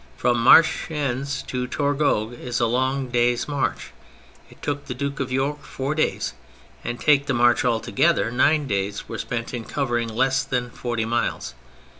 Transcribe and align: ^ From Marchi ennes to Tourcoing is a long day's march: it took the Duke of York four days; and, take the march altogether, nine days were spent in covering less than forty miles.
^ 0.17 0.17
From 0.19 0.39
Marchi 0.39 0.95
ennes 0.95 1.43
to 1.45 1.67
Tourcoing 1.67 2.33
is 2.33 2.59
a 2.59 2.65
long 2.65 3.09
day's 3.09 3.47
march: 3.47 3.91
it 4.49 4.59
took 4.59 4.85
the 4.85 4.95
Duke 4.95 5.19
of 5.19 5.31
York 5.31 5.61
four 5.63 5.93
days; 5.93 6.33
and, 6.83 6.99
take 6.99 7.27
the 7.27 7.35
march 7.35 7.63
altogether, 7.63 8.31
nine 8.31 8.65
days 8.65 9.07
were 9.07 9.19
spent 9.19 9.53
in 9.53 9.63
covering 9.63 10.09
less 10.09 10.43
than 10.43 10.71
forty 10.71 11.05
miles. 11.05 11.53